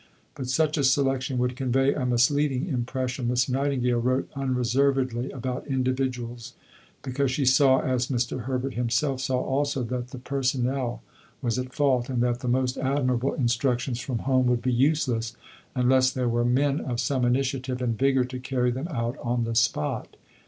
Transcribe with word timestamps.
But 0.33 0.49
such 0.49 0.79
a 0.79 0.83
selection 0.83 1.37
would 1.37 1.55
convey 1.55 1.93
a 1.93 2.07
misleading 2.07 2.67
impression. 2.69 3.27
Miss 3.27 3.47
Nightingale 3.47 3.99
wrote 3.99 4.29
unreservedly 4.35 5.29
about 5.29 5.67
individuals, 5.67 6.55
because 7.03 7.29
she 7.29 7.45
saw, 7.45 7.81
as 7.81 8.07
Mr. 8.07 8.45
Herbert 8.45 8.73
himself 8.73 9.21
saw 9.21 9.39
also, 9.43 9.83
that 9.83 10.07
the 10.07 10.17
personnel 10.17 11.03
was 11.39 11.59
at 11.59 11.71
fault, 11.75 12.09
and 12.09 12.19
that 12.23 12.39
the 12.39 12.47
most 12.47 12.79
admirable 12.79 13.35
instructions 13.35 13.99
from 13.99 14.17
home 14.25 14.47
would 14.47 14.63
be 14.63 14.73
useless 14.73 15.35
unless 15.75 16.09
there 16.09 16.27
were 16.27 16.43
men 16.45 16.79
of 16.81 16.99
some 16.99 17.23
initiative 17.23 17.79
and 17.79 17.95
vigour 17.95 18.23
to 18.25 18.39
carry 18.39 18.71
them 18.71 18.87
out 18.87 19.19
on 19.21 19.43
the 19.43 19.53
spot. 19.53 20.15